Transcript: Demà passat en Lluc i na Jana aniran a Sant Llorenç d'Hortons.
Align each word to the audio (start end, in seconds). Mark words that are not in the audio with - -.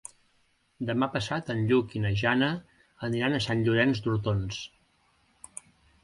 Demà 0.89 1.07
passat 1.15 1.49
en 1.53 1.59
Lluc 1.71 1.91
i 1.99 1.99
na 2.05 2.11
Jana 2.21 2.49
aniran 3.07 3.35
a 3.35 3.41
Sant 3.47 3.61
Llorenç 3.67 4.01
d'Hortons. 4.07 4.59